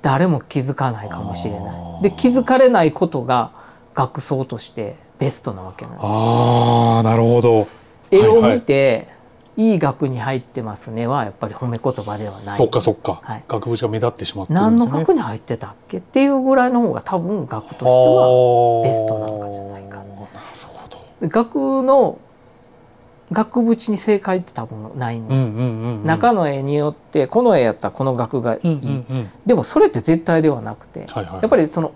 [0.01, 2.03] 誰も気づかないかもしれない。
[2.03, 3.51] で気づかれないことが
[3.93, 7.67] 額装としてベストなわけなんですああなるほど。
[8.11, 8.55] 絵をはいはい。
[8.55, 9.07] 見て、
[9.55, 12.57] いい額に入ってますねはやっぱり褒め言葉ではない。
[12.57, 13.43] そっかそっか、はい。
[13.47, 20.03] 額縁が目立ってしまってるん何の額に入ってたっけっていうぐらいの方が多分額としてはベストなのかじゃないかな。
[20.03, 22.17] るほどで額の
[23.31, 26.05] 額縁に正解って多分ないんです、うんうんうんうん。
[26.05, 29.31] 中の絵によってこの絵やったらこの額がいい、うんうんうん。
[29.45, 31.93] でもそれって絶対ではなくて、はいはいやっぱりその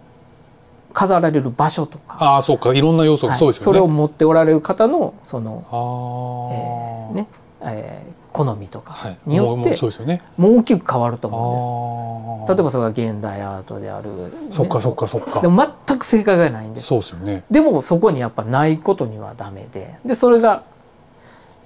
[0.94, 2.74] 飾られる場所とか、ああそうか。
[2.74, 3.40] いろんな要素がはい。
[3.40, 7.28] そうですよね、それを持っておられる方のその、えーね
[7.64, 9.18] えー好みとかはい。
[9.26, 10.22] によってそうですよね。
[10.38, 12.56] もう大きく変わると思うんです。
[12.56, 15.42] 例えばそれが現代アートである、ねそっかそっかそっか。
[15.42, 16.86] でも全く正解がないんです。
[16.86, 17.44] そうですよね。
[17.50, 19.96] でもそこにやっぱないことにはダメで。
[20.06, 20.64] でそれが、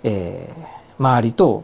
[0.03, 1.63] えー周りと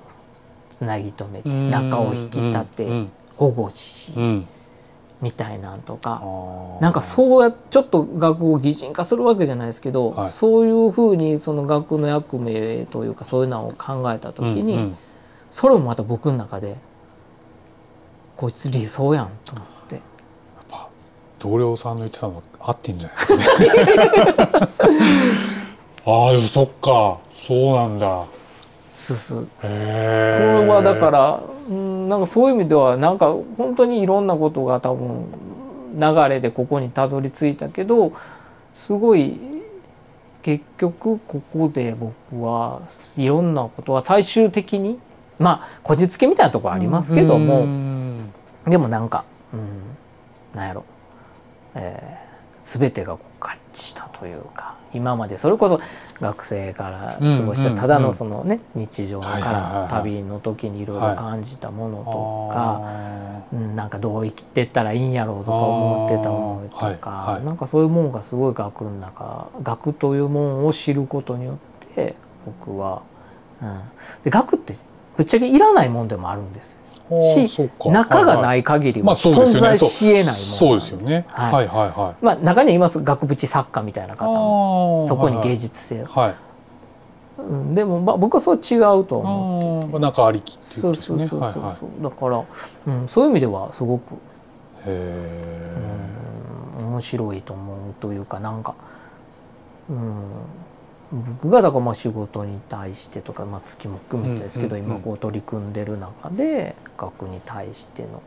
[0.75, 4.47] つなぎ止めて中を引き立うんて保護しうんうん
[5.21, 6.21] みたいなんとか。
[6.81, 10.29] なんかそうやちょっと学を擬人化するわけじゃないですけど、はい。
[10.29, 14.97] そういうふうにその学の役目というかそういうのを考えた時に、うんうん。
[15.49, 16.75] それもまた僕の中で
[18.35, 19.95] こいつ理想やんと思って。
[19.95, 20.03] やっ
[20.69, 20.89] ぱ
[21.39, 23.17] 同僚さんの言ってたの合ってんじゃない？
[23.37, 23.67] です
[24.47, 24.97] かね
[26.05, 27.19] ああでもそっか。
[27.31, 28.25] そうなんだ
[29.07, 35.27] そうそうへこえれはだから、うん、なんかそういう意味ではなんか本当にいろんなことが多分
[35.95, 38.11] 流れでここにたどり着いたけど
[38.73, 39.39] すごい
[40.43, 42.81] 結局ここで僕は
[43.15, 44.99] いろんなことは最終的に
[45.39, 48.31] まあこじつけみたいなところありますけどうもん。
[48.65, 50.83] でもなんか、うん、なんやろ、
[51.75, 52.26] えー、
[52.67, 55.79] 全てがこう合致したというか今までそれこそ
[56.19, 73.03] 学生から過ごしたただのそのね日常から旅の時にいろいろ感じたものとか、あうん、なんかどう生きてったらいいんやろうとか思ってたものとか、なんかそういうもんがすごい学の中学というもんを知ることによって僕は、
[73.61, 73.81] うん、
[74.23, 74.75] で学って
[75.15, 76.77] ぶっちゃけいらないもんでもあるんですよ。
[77.09, 78.63] し中がはないい。
[78.63, 81.25] 限りまは存在しえないものそうですよね。
[81.29, 81.53] はい。
[81.53, 82.25] はいはいはい。
[82.25, 85.59] まあ中にはいます額縁作家みたいな方もそこに芸はい。
[85.59, 86.35] 術性を、はい。
[87.39, 91.27] うん、でもまあ僕はそう違うと思ってあー中ありきっていうそうことですね。
[91.27, 92.03] そうそうそう、はいはい。
[92.03, 92.43] だから、
[92.87, 94.15] うん、そういう意味ではすごく、
[94.85, 95.71] へ
[96.79, 98.73] うん、面白いと思うというかなんか、
[99.89, 99.97] うん、
[101.11, 108.21] 僕がだからまあ仕事に対してとか、まあ、好きも含めてですけど、今こう取り組んでる中で学に対しての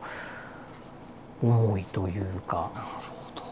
[1.43, 3.43] 思いというか、えなるほど。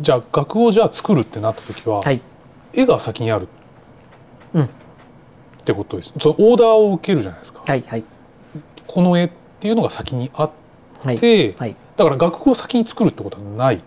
[0.00, 2.20] じゃあ学をじゃあ作るってなった時は、はい、
[2.72, 3.48] 絵が先にある。
[4.54, 4.64] うん。
[4.64, 4.68] っ
[5.64, 6.12] てことです。
[6.20, 8.04] そのオーダーを受けるじゃないですか、はいはい。
[8.86, 10.50] この絵っていうのが先にあっ
[11.04, 13.82] はい、て、はい、だから楽譜を先に作るってことはない。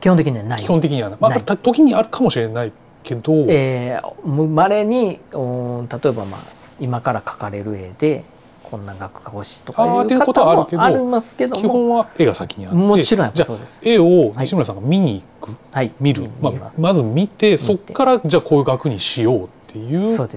[0.00, 0.60] 基本的にはない。
[0.60, 6.40] 基本的にはない、まあ、時にあるかもしれないけど、えー、まれにお例えば、まあ、
[6.80, 8.24] 今から描かれる絵で
[8.62, 13.88] こんな額が欲しいとかいうあーっていうこと方はあるけどもありますけど基も本は絵が先にあってもちろんそうです。
[13.88, 20.28] 絵をはい西村さんが見に行く、はい、見る、まあ、見まず見てそっからじゃあこういう額にしようっていそう。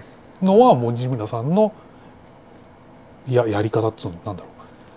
[0.42, 1.72] のはもう西村さんの
[3.30, 4.50] ややり方っつうのなんだろ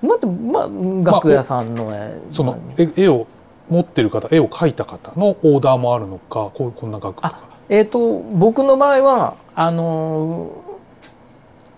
[0.02, 3.26] まあ、まあ、楽屋さんの絵、うそのまあ絵絵を
[3.68, 7.58] 持ってる方絵を描いた方のオーダーもあるのかこうこんな額とか。
[7.68, 10.68] えっ、と僕の場合はあのー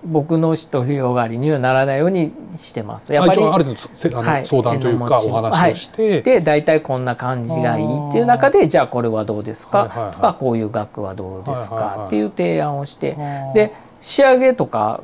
[0.05, 3.13] 僕の独りよがりにはならないようにしてます。
[3.13, 4.47] やっぱりあ一応ある程度せあの、はい。
[4.47, 10.15] 相談というかお話をして,、はい、して大体こんな感じがいいっていう中でじゃあこれはどうですか、はいはいはい。
[10.15, 13.17] とかこういう額はどうですはいはいはいかっていう提案をして、
[13.55, 15.03] で仕上げとか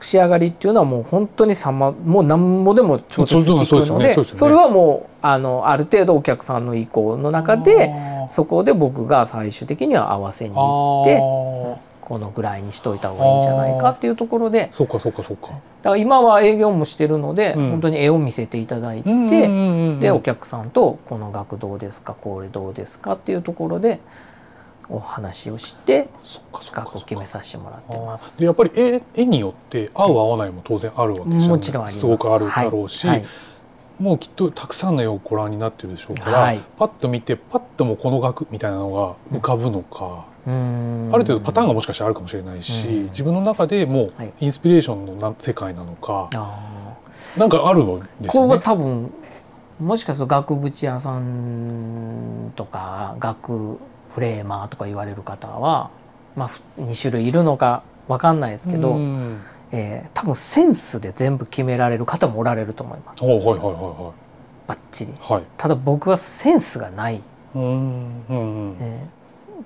[0.00, 4.24] 仕上がりっていうのはもう本当にさまもう何もでも調節ですよくのでね。
[4.24, 7.92] それはもうあのある程度お客さんの意向の中で
[8.28, 11.18] そこで僕が最終的には合わせに行って
[12.00, 15.48] このぐらいにしといた方がいいんじゃないかっていうところでそうかそうかそうか。
[15.48, 15.60] だか
[15.90, 17.70] ら今は営業もしてるので、うん。
[17.70, 24.00] 本当に絵を見せていただいて、でお客さんとこの額どうですかこれどうですかっていうところで
[24.90, 26.08] お話をして
[26.72, 28.38] 額を決めさせてもらってます。
[28.38, 31.98] でやっぱり絵絵によって合う合わないも当然あるわけじゃんもちろんす。
[31.98, 33.24] すごくあるはいだろうし、はい。
[33.98, 36.62] もうきっとたくさんの絵をご覧になってるでしょうから、はい。
[36.78, 41.10] パッと見てパッともうこの額みたいなのが浮かぶのか、うーん。
[41.12, 43.04] ある程度パターンがもしかしたらあるかもしれないし、うん。
[43.06, 44.32] 自分の中でもうはい。
[44.40, 46.94] インスピレーションのな世界なのか、あ
[47.36, 48.58] なんかあるのですよね。
[48.60, 49.12] 多分
[49.80, 53.78] もしかすると額縁屋さんとか額
[54.10, 55.90] フレーマーとか言われる方は、
[56.36, 59.40] まあ、ふ2種類いるのかわかんないですけど、うん。
[59.70, 63.24] えー多分センスで全部決められる方もおられると思います。
[63.24, 64.12] おはいはいは
[64.66, 65.12] バッチリ。
[65.12, 65.36] いはい。
[65.36, 65.44] はい。
[65.56, 67.22] ただ僕はセンスがない、
[67.54, 68.76] うんうんうん。
[68.80, 69.18] えー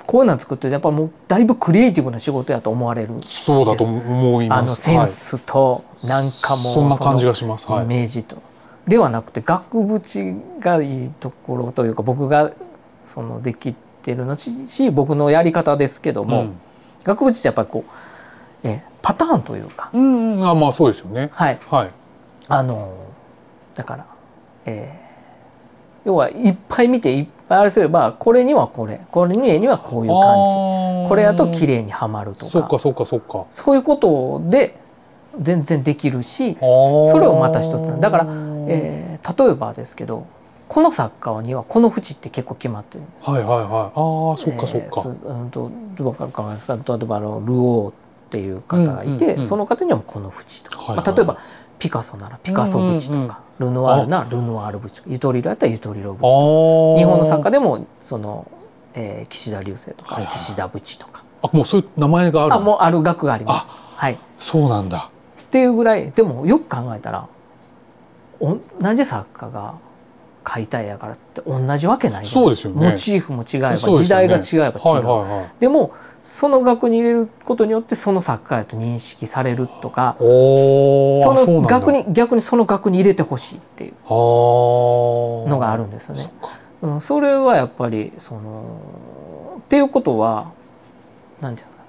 [0.06, 4.58] こういうの作ってやっぱもうだいぶクリエイティブな仕事やと思われるそうだと思います。
[4.58, 7.70] あのセンスとなんかもうそんな感じががします。
[7.70, 7.84] はい。
[7.84, 7.86] イ。
[7.86, 8.42] メージと、
[8.88, 12.52] ではなくて額縁がいいところというか僕が
[13.06, 16.46] そのできてるのしし僕のやり方ですけども、
[17.04, 21.30] 額縁ってやっぱりこう、えーパターンというか、うん、うん、あまあそうですよね。
[21.32, 21.58] はい。
[21.68, 21.90] はい。
[22.48, 22.92] あの
[23.74, 24.06] だから、
[24.66, 25.02] えー
[26.04, 30.52] 要はいっぱい見ていっぱいあれすればこれにはこれこれにはこういう感じ。
[30.52, 32.50] 感これやと綺麗にはまるとか。
[32.50, 33.44] そうかそうかそうか。
[33.50, 34.78] そういうことで
[35.40, 38.26] 全然できるしそそれをまた一つだから、
[38.68, 40.26] えー例えばですけど
[40.72, 43.28] この作家にはこの縁って結構決まってるんです。
[43.28, 43.68] はいはいはい。
[43.68, 43.92] ああ
[44.38, 47.94] そっかそっか、うんとどうかわかんないですか例えばあのルオーっ
[48.30, 51.06] ていう方がいて、その方にはこの縁とか、はいはい。
[51.06, 51.38] まあ、例えば
[51.78, 58.50] ピカソならピカソ縁とか、ルノワールならルノワール縁ゆとりろやったらゆとりろ縁日本の作家でもその、
[58.94, 61.22] えー岸田流星とか、はいはい岸田淵とか。
[61.42, 63.68] あもうそういう名前があるあもうある学があります。
[63.68, 65.10] はい、っそうなんだ。
[65.50, 67.28] ていうぐらいでもよく考えたら
[68.40, 69.74] お同じ作家が
[70.44, 72.90] 描いた絵やからって同じわけないそうですよね。
[72.90, 75.60] モチーフも違えば、そうです時代が違えば違う、はいはいはい。
[75.60, 86.30] でもその額に入れることによってその作家やと認識されるとかその額に逆にその額に入れてほしいっていうののがあるんですよね。
[86.80, 90.52] そうん、それはやっぱりそのっていうことは
[91.40, 91.81] 何て言うんですか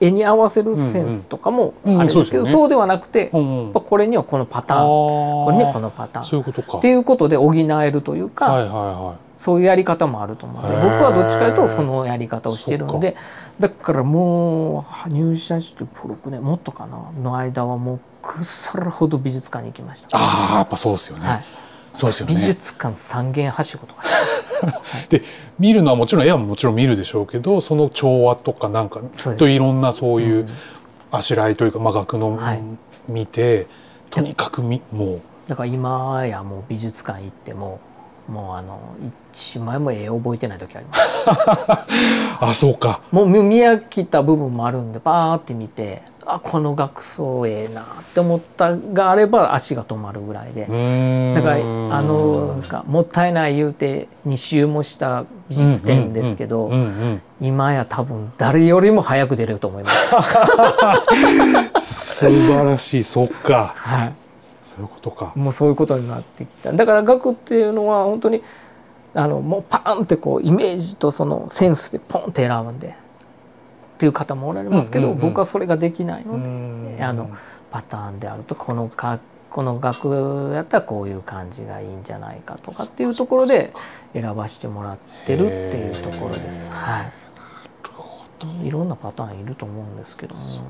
[0.00, 2.06] 絵に合わせるセンスとかもうんうん。
[2.06, 3.66] ですけど、うんそうではなくて、やっうん。
[3.66, 4.80] うんぱこれにはこのパターン。
[4.82, 6.26] ここれにはこのパターン。
[6.26, 6.78] そういうことか。
[6.78, 13.16] っていうことで補えるというか、はいはいはそういうやり方もあると思うので僕はどっちかというとそのやり方をしてるので
[13.60, 20.16] だからもう入社して56年もっとかなの間はもう腐るほど美術館に行きました。
[20.18, 21.44] ああやっぱそうですよね、はい
[21.96, 22.34] そうですよね。
[22.34, 24.02] 美術館三軒はしごとか。
[25.58, 30.46] 見るのはもちろん絵はもちろん見るでしょうけどその調和とかなんかきっといろんなそういううん。
[31.10, 32.62] あしらいというか、まあ、額のはい。
[33.08, 33.66] 見て
[34.10, 37.78] とにかくみもうだから今やもう美術館行っても
[38.28, 38.80] もうあの
[39.32, 41.02] 一枚も絵覚えてない時あります。
[42.40, 43.00] あそうか。
[43.12, 50.62] もう見飽きた部分もあるんでバーって見てあこの学装ええなって思ったがあれば足が止まるぐらいで。
[50.62, 50.66] だ
[51.42, 56.70] からあのなんですかもったいない言うて2周もした美術展ですけど、
[57.40, 59.90] 今や多分誰よりも早く出れると思いま
[61.80, 62.24] す。
[62.26, 63.74] 素晴らしいそっか。
[63.76, 64.12] はい。
[64.64, 65.32] そういうことか。
[65.36, 66.72] もうそういうことになってきた。
[66.72, 68.42] だから学っていうのは本当に
[69.14, 72.94] あのもうパーンってこうイメージとそのセンスでポンって選ぶんで
[73.96, 77.08] っていう方もおられますけど、僕はそれができないのうで、ん。
[77.08, 77.30] あの
[77.70, 79.18] パターンであるとこのか
[79.50, 83.72] この学やったらこういう感じがいいんじゃないかとかっていうところで
[84.12, 86.68] 選ばしてもらってるっていうところです。
[86.70, 87.04] は
[88.62, 90.40] い、いろんなパターンいると思うんですけども。
[90.40, 90.64] そう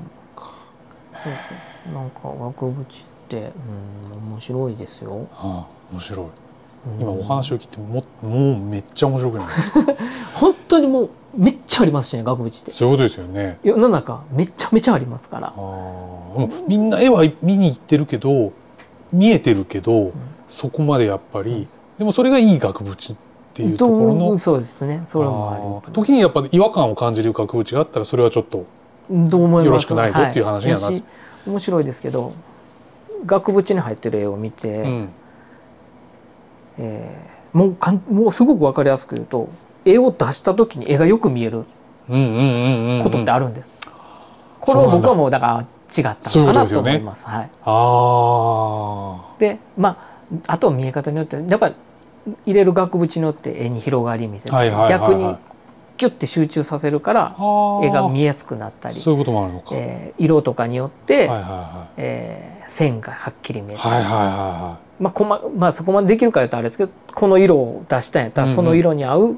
[1.23, 1.29] そ
[1.91, 2.75] うなんか額縁っ
[3.27, 3.51] て、
[4.13, 5.27] うん、面白いですよ。
[5.33, 6.25] ああ面白い。
[6.25, 7.01] うん。
[7.01, 9.47] 今お話を聞いてももうめっちゃ面白くない
[10.33, 12.71] 本当にもうめっちゃありますしね額縁って。
[12.71, 13.59] そういうことですよね。
[13.63, 15.53] 世の中めちゃめちゃありますから。
[16.67, 18.51] みんな絵は見に行ってるけど
[19.11, 20.11] 見えてるけど、
[20.49, 23.17] そこまでやっぱりでもそれがいい額縁っ
[23.53, 25.03] ていうところのそうですね。
[25.05, 28.65] それもあ時にやっぱ違和感を感じる額縁があったらそれはちょっとよ
[29.71, 31.03] ろしくないぞっていう話にはなっいし
[31.45, 32.33] 面白いですけど
[33.25, 35.09] 額縁に入ってる絵を見て、うん。
[36.79, 39.49] えーもうかんもうすごく分かりやすく言うと
[39.89, 41.65] 絵を出した時に絵がよく見える
[42.07, 43.69] ことってあるんです。
[44.59, 45.65] これは僕はもうだから
[45.97, 46.91] 違ったのかなとことですよね。
[46.91, 47.27] 思います。
[47.27, 49.89] はい、あでま
[50.47, 51.75] ああとは見え方によってやっぱり
[52.45, 55.09] 入れる額縁によって絵に広がり見せる、はいはいはいはい。
[55.09, 55.35] 逆に
[55.95, 69.37] キュッて集中させるからあ絵が見ええやすくなったり、そういうこともあるのか、えー色とかによって、はいはいはえー線がはっきり見えたり、いはいはいはまあこままあ、そこまでできるかというとあれですけどこの色を出したんやったらその色に合う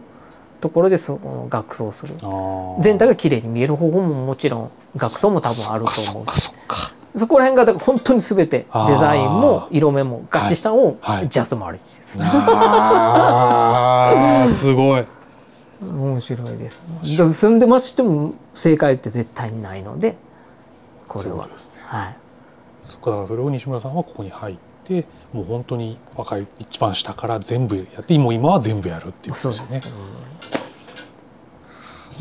[0.61, 6.25] ところでその額装する、いはい全体が綺麗に見える方法ももちろん額装も多分あると思う。
[7.17, 11.17] そこら辺がだから本当に全てデザインも色目も合致したのをはい。
[11.17, 12.19] はいジャストマルチです。
[12.19, 12.25] ね。
[12.25, 15.05] あーすごい。
[15.81, 16.83] 面白いです。
[17.03, 20.17] 住んでましても正解って絶対にないので
[21.07, 21.47] これは。
[21.47, 21.53] ね。
[21.85, 22.15] はい。
[22.81, 29.93] そっかだからそれを西村さんはここに入ってもう本当に若い一番下から全部やってもう今は全部やるっていうことそうですね。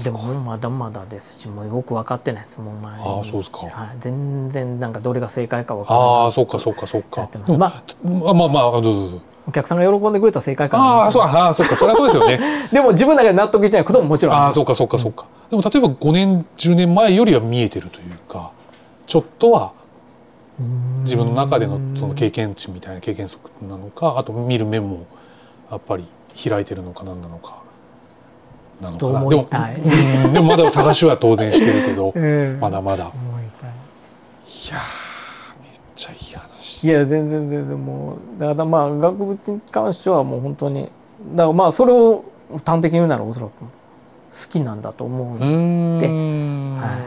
[0.04, 3.04] でもまだまだですしもうよく分かってないですもう前に。
[3.04, 3.58] ああそうですか。
[3.66, 6.08] はい、全然なんかどれが正解か分からない。
[6.08, 7.82] ああそっかそっかそっかまあ
[8.30, 9.20] あまあまあどうぞどうぞ。
[9.48, 10.84] お客さんが喜んでくれたら正解かな。
[10.84, 12.68] ああそうああそっかそれはそうですよね。
[12.70, 14.46] でも自分の中で納得いってないことももちろんある。
[14.48, 15.24] あそうかそうかそうか。
[15.50, 18.50] でも例えば5年10年前よりは見えてるというか
[19.06, 19.72] ちょっとは
[21.02, 25.06] 自分の中でのその経験値みたいな経験則なのかあと見る目も
[25.70, 26.06] やっぱり
[26.42, 27.62] 開いてるのか何なのか
[28.80, 29.46] なのかとなでも
[30.32, 32.58] でもまだ探しは当然してるけど うん。
[32.60, 33.04] まだまだ。
[33.04, 33.14] いやー
[35.62, 36.84] めっちゃいい話。
[36.84, 40.82] いや全然全然もうだからまあ額縁に関してはもう本当に
[41.34, 42.24] だからまあそれを
[42.64, 43.66] 端的に言うならおそらく好
[44.50, 46.98] きなんだと思う、んは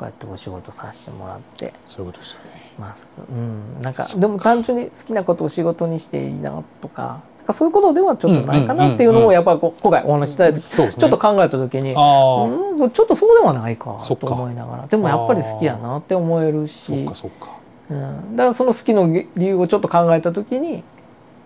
[0.00, 2.72] こうやってお仕事させてもらってそういうことですよね。
[2.78, 3.06] ます。
[3.30, 17.50] うん、なんかでも単純に好きなことを仕事にしていいなとかなんかそういうことではちょっとないかなっていうのをやっぱりこう今回お話しいただいてちょっと考えた時に、うん、ちょっとそうではないかと思いながらでもやっぱり好きやなって思えるしかそっか。
[17.90, 20.82] うん、だからその好きの理由をちょっと考えた時に、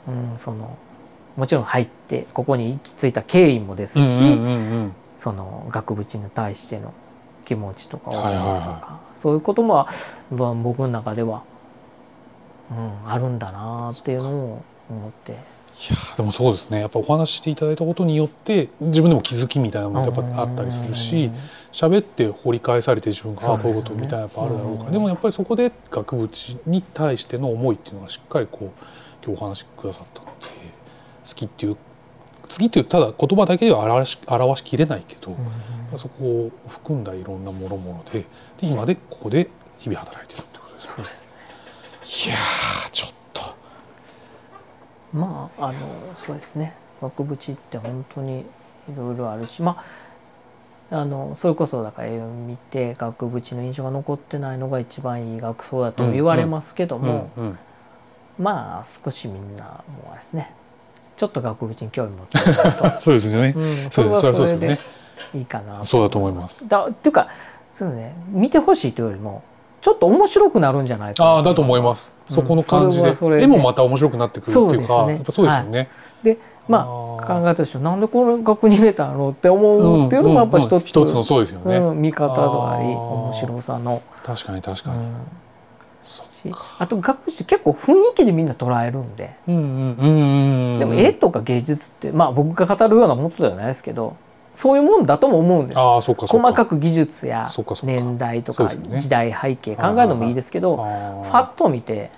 [0.07, 0.79] うん、その
[1.37, 4.93] もちろん入ってここに行き着いた経緯もですし、うんうんうんうん。
[5.15, 6.93] その額縁に対しての
[7.45, 8.39] 気持ちとか思いとか、はい。
[8.39, 9.87] はいはそういうことも
[10.31, 11.45] まあ僕の中では、
[12.71, 15.33] うん、あるんだなっていうのを思って。
[15.33, 16.81] いやーでもそうですね。
[16.81, 21.33] やっぱお話ししていただいたことによって自分でも気づきみたいなのもやっぱあったりするし
[21.73, 24.87] 喋って掘り返されて自分がこういうことみたいなやっぱあるだろうから。
[24.87, 24.93] うん。
[24.93, 28.71] でもやっぱりそこで額縁に対しての思いっていうのがしっかりこう
[29.27, 30.33] 今日お話しくださったので
[31.27, 35.39] 好きっていう好きっていうただ言葉だけでは表し表しきれないけど、うん
[35.99, 38.27] そこを含んだいろんなもろもろでで
[38.63, 41.05] 今でここで日々働いてるってことですよね。
[41.05, 43.43] いやーちょっと。
[45.13, 45.79] まああの
[46.17, 46.75] そうですね。
[47.03, 48.45] 額縁って本当にい
[48.97, 49.85] ろいろあるしま
[50.91, 57.59] ああのそれこそだから絵を見て額縁の印象が残ってないのが一番いい学装だと言われますけども、うんうん
[58.37, 60.53] まあ少しみんなもうあれですね
[61.17, 62.39] ちょっと額縁に興味持って
[63.01, 63.55] そうですよね。
[63.57, 64.21] うん、そうです。
[64.21, 64.79] それはそうですよね。
[65.35, 66.69] いいかなそうだと思います。
[66.69, 67.29] だっていうか
[67.73, 69.43] そうですね見てほしいというよりも
[69.81, 72.23] ちょっと面白くなるんじゃないかなああだと思います。
[72.27, 75.89] そこの感じで、で絵もまた面白くなってくるっていうか、そうですねやっぱそうですよね。
[76.23, 76.39] で
[76.69, 81.77] まああ考ーえたでしょなんでこの額に入れたんやろうって思うっていうのもやっぱ一つ、うんうん一つのそうですよね。
[81.77, 84.97] うん見方であり面白さの、確かに確かに。
[84.97, 85.15] うん。
[86.79, 90.79] あと額縁結構雰囲気でみんな捉えるんで、うんうんうんうん。
[90.79, 94.17] でも絵とか芸術ってまあ僕が語るようなものではないですけど
[94.55, 95.79] そういうもんだとも思うんです。
[95.79, 96.27] ああそっか。
[96.27, 97.47] 細かく技術や
[97.83, 102.11] 年代とか時代背景考えるのもいいですけど、あファッと見て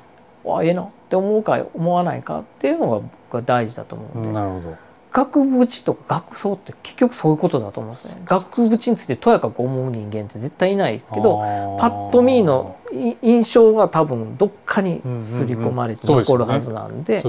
[0.45, 4.87] あええなって思うか思わないかっていうのが僕は大事だと思ーうんで、なるほど。
[5.12, 8.22] 額縁とか額装って結局そういうことだと思うんですね。
[8.26, 11.39] 額縁についてとやかく思う人間って絶対いないですけど
[11.80, 17.24] パッと見のい印象が多分どっかに刷り込まれて残るはずなんで,、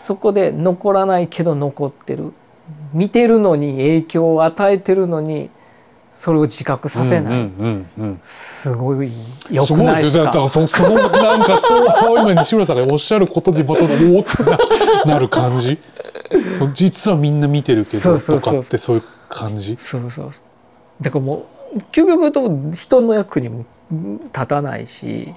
[0.00, 2.32] そこで残らないけど残ってる
[2.92, 5.50] 見てるのに影響を与えてるのに
[6.14, 6.90] それを自覚あ。
[6.90, 8.20] させない、うんうんうんうん。
[8.24, 9.12] すごい
[9.50, 10.24] 良すくないですすごいでよ。
[10.24, 14.58] だからかそそのなんかそう今西村さんがおっしゃることでまたおおってな
[15.14, 15.78] なる感じ？
[16.58, 19.76] そう実はみんな見てるけどとかってそういう感じ？
[19.78, 20.30] そうそう
[21.00, 23.64] だからもう究極言うと人の役にも
[24.26, 25.34] 立たないし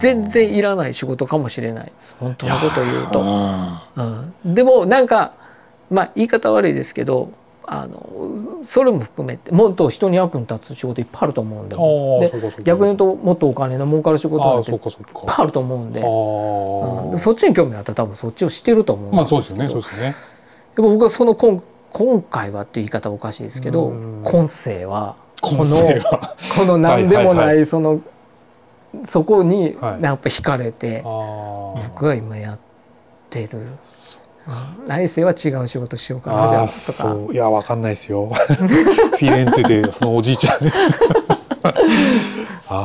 [0.00, 3.20] 全然いらない仕事かもしれない本当のことを言うと。
[3.20, 5.34] うんうん、でもなんか
[5.90, 7.32] まあ言い方悪いですけど
[7.66, 14.78] あのそれも含めてもっと人に役に立つ仕事いっぱいあると思うんでで逆に言うともっとお金の儲かる仕事なんていっ。
[14.78, 16.00] ぱいあると思うんで、
[17.18, 20.16] そっちに興味があったら多分そっちをしてると思うんまあそうですよねけどそうですよね。
[20.76, 21.62] 僕はその今
[21.92, 24.22] 今回はっていう言い方はおかしいですけどうん。
[24.24, 25.64] 今世はこの
[26.56, 27.66] この何でもはいはいない。
[27.66, 28.00] その
[29.04, 30.02] そこにはい。
[30.02, 32.58] やっぱ惹かれてあー僕が今やっ
[33.28, 33.66] てる。
[34.48, 38.26] うん来世は違う仕事しようかなじゃあとかいやわかんないですよ。
[38.34, 40.56] フィレンツェでそのおじいちゃん。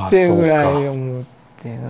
[0.08, 0.88] ってぐらい。
[0.88, 1.24] 思っ
[1.62, 1.90] てな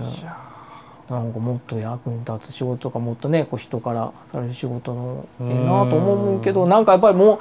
[1.10, 7.38] なんかもっと役に立つ仕事とかもっとねこう人からされる仕事のええなと思うけどなんかやっぱりもう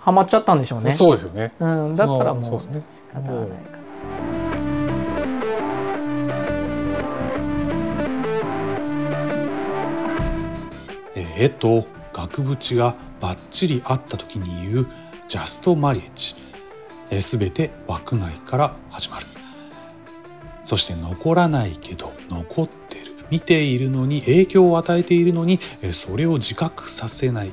[0.00, 0.90] ハマっちゃったんでしょうね。
[0.90, 1.52] そうですよね。
[1.60, 2.44] うん、だったらもう。
[2.44, 3.79] 仕方がないか
[11.40, 14.86] 絵と額縁がバッチリ合った時に言う
[15.26, 16.34] ジャストマリエッジ。
[17.20, 19.26] 全て枠内から始まる。
[20.66, 23.00] そして残らないけど残ってる。
[23.30, 25.58] 見ているのに影響を与えているのに
[25.92, 27.52] それを自覚させない。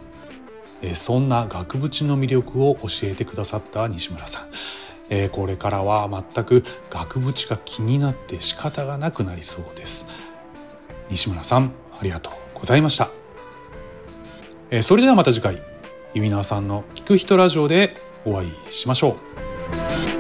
[0.94, 5.30] そんな額縁の魅力を教えてくださった西村さん。
[5.30, 10.10] これからは全く額縁が気になって仕方がなくなりそうです。
[11.10, 13.27] 西村さんありがとうございました。
[14.70, 15.62] えー、それではまた次回、
[16.14, 17.96] 弓いなーさんの聞く人ラジオで
[18.26, 19.18] お会いしましょ
[20.14, 20.17] う。